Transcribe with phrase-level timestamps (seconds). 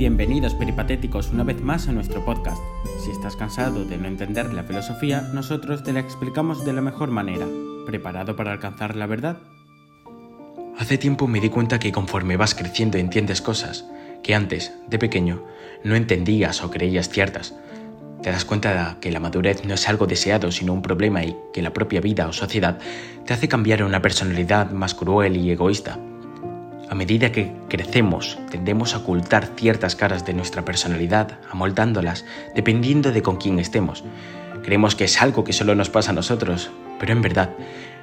[0.00, 2.56] Bienvenidos peripatéticos una vez más a nuestro podcast.
[3.04, 7.10] Si estás cansado de no entender la filosofía, nosotros te la explicamos de la mejor
[7.10, 7.46] manera.
[7.84, 9.36] ¿Preparado para alcanzar la verdad?
[10.78, 13.84] Hace tiempo me di cuenta que conforme vas creciendo entiendes cosas
[14.22, 15.44] que antes, de pequeño,
[15.84, 17.54] no entendías o creías ciertas.
[18.22, 21.36] Te das cuenta de que la madurez no es algo deseado sino un problema y
[21.52, 22.78] que la propia vida o sociedad
[23.26, 25.98] te hace cambiar a una personalidad más cruel y egoísta.
[26.90, 32.24] A medida que crecemos, tendemos a ocultar ciertas caras de nuestra personalidad, amoldándolas,
[32.56, 34.02] dependiendo de con quién estemos.
[34.64, 37.50] Creemos que es algo que solo nos pasa a nosotros, pero en verdad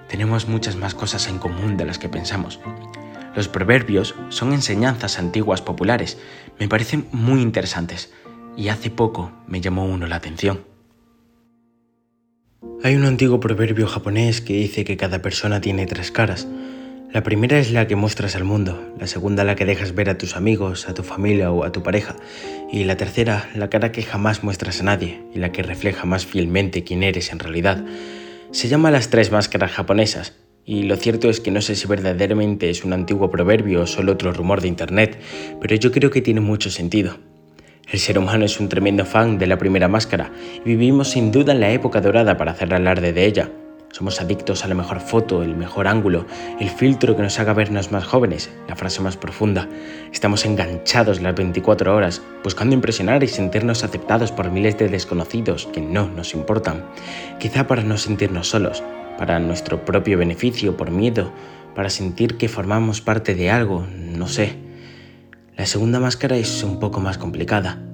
[0.08, 2.62] tenemos muchas más cosas en común de las que pensamos.
[3.36, 6.18] Los proverbios son enseñanzas antiguas populares,
[6.58, 8.13] me parecen muy interesantes,
[8.55, 10.62] y hace poco me llamó uno la atención.
[12.85, 16.48] Hay un antiguo proverbio japonés que dice que cada persona tiene tres caras,
[17.17, 20.20] la primera es la que muestras al mundo, la segunda la que dejas ver a
[20.20, 22.16] tus amigos, a tu familia o a tu pareja,
[22.71, 26.27] y la tercera la cara que jamás muestras a nadie y la que refleja más
[26.27, 27.84] fielmente quién eres en realidad.
[28.51, 32.70] Se llama las tres máscaras japonesas, y lo cierto es que no sé si verdaderamente
[32.70, 35.20] es un antiguo proverbio o solo otro rumor de internet,
[35.59, 37.18] pero yo creo que tiene mucho sentido.
[37.91, 40.31] El ser humano es un tremendo fan de la primera máscara
[40.63, 43.49] y vivimos sin duda en la época dorada para hacer alarde de ella.
[43.91, 46.26] Somos adictos a la mejor foto, el mejor ángulo,
[46.60, 49.68] el filtro que nos haga vernos más jóvenes, la frase más profunda.
[50.12, 55.82] Estamos enganchados las 24 horas, buscando impresionar y sentirnos aceptados por miles de desconocidos que
[55.82, 56.85] no nos importan.
[57.40, 58.84] Quizá para no sentirnos solos,
[59.18, 61.32] para nuestro propio beneficio, por miedo,
[61.74, 64.58] para sentir que formamos parte de algo, no sé.
[65.56, 67.87] La segunda máscara es un poco más complicada.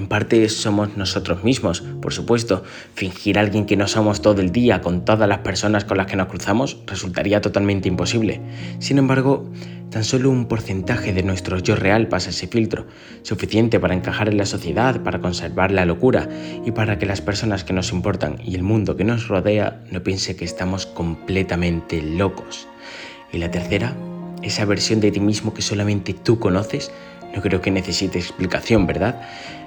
[0.00, 2.64] En parte somos nosotros mismos, por supuesto.
[2.94, 6.16] Fingir alguien que no somos todo el día con todas las personas con las que
[6.16, 8.40] nos cruzamos resultaría totalmente imposible.
[8.78, 9.50] Sin embargo,
[9.90, 12.86] tan solo un porcentaje de nuestro yo real pasa ese filtro,
[13.20, 16.30] suficiente para encajar en la sociedad, para conservar la locura
[16.64, 20.02] y para que las personas que nos importan y el mundo que nos rodea no
[20.02, 22.66] piense que estamos completamente locos.
[23.34, 23.94] Y la tercera,
[24.40, 26.90] esa versión de ti mismo que solamente tú conoces,
[27.34, 29.20] no creo que necesite explicación, ¿verdad?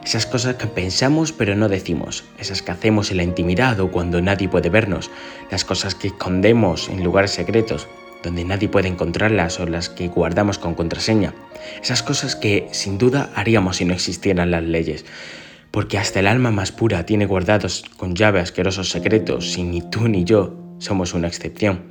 [0.03, 4.21] Esas cosas que pensamos pero no decimos, esas que hacemos en la intimidad o cuando
[4.21, 5.09] nadie puede vernos,
[5.51, 7.87] las cosas que escondemos en lugares secretos,
[8.23, 11.33] donde nadie puede encontrarlas o las que guardamos con contraseña,
[11.81, 15.05] esas cosas que sin duda haríamos si no existieran las leyes,
[15.71, 20.07] porque hasta el alma más pura tiene guardados con llave asquerosos secretos y ni tú
[20.07, 21.85] ni yo somos una excepción.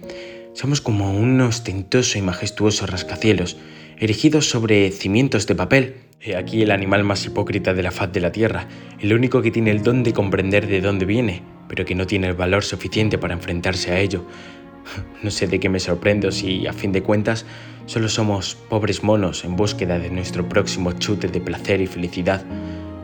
[0.55, 3.57] Somos como un ostentoso y majestuoso rascacielos,
[4.03, 5.95] erigidos sobre cimientos de papel.
[6.21, 8.67] He aquí el animal más hipócrita de la faz de la tierra,
[8.99, 12.27] el único que tiene el don de comprender de dónde viene, pero que no tiene
[12.27, 14.27] el valor suficiente para enfrentarse a ello.
[15.23, 17.47] No sé de qué me sorprendo si, a fin de cuentas,
[17.87, 22.45] solo somos pobres monos en búsqueda de nuestro próximo chute de placer y felicidad.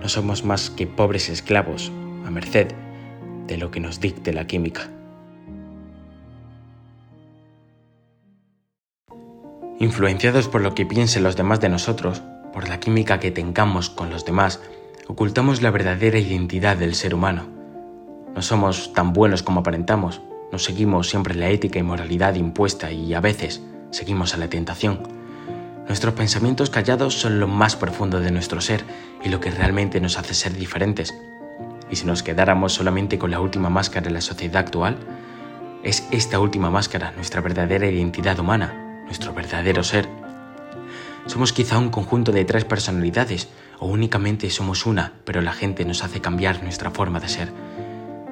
[0.03, 1.93] No somos más que pobres esclavos,
[2.27, 2.67] a merced
[3.47, 4.91] de lo que nos dicte la química.
[9.81, 12.23] Influenciados por lo que piensen los demás de nosotros,
[12.53, 14.61] por la química que tengamos con los demás,
[15.07, 17.47] ocultamos la verdadera identidad del ser humano.
[18.35, 23.15] No somos tan buenos como aparentamos, nos seguimos siempre la ética y moralidad impuesta y
[23.15, 24.99] a veces seguimos a la tentación.
[25.87, 28.83] Nuestros pensamientos callados son lo más profundo de nuestro ser
[29.23, 31.15] y lo que realmente nos hace ser diferentes.
[31.89, 34.99] Y si nos quedáramos solamente con la última máscara de la sociedad actual,
[35.85, 40.09] es esta última máscara nuestra verdadera identidad humana, nuestro verdadero ser.
[41.27, 43.49] Somos quizá un conjunto de tres personalidades
[43.81, 47.53] o únicamente somos una, pero la gente nos hace cambiar nuestra forma de ser.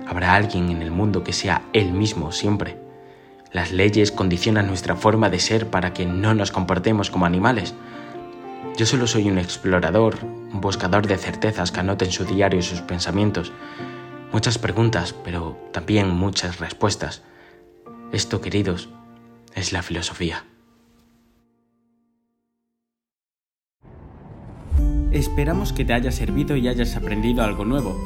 [0.06, 2.78] Habrá alguien en el mundo que sea él mismo siempre.
[3.52, 7.74] Las leyes condicionan nuestra forma de ser para que no nos comportemos como animales.
[8.76, 12.82] Yo solo soy un explorador, un buscador de certezas que anota en su diario sus
[12.82, 13.52] pensamientos.
[14.32, 17.22] Muchas preguntas, pero también muchas respuestas.
[18.12, 18.90] Esto, queridos,
[19.54, 20.44] es la filosofía.
[25.16, 27.96] Esperamos que te haya servido y hayas aprendido algo nuevo.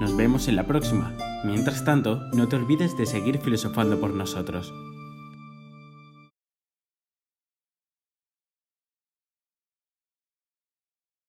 [0.00, 1.16] Nos vemos en la próxima.
[1.44, 4.72] Mientras tanto, no te olvides de seguir filosofando por nosotros.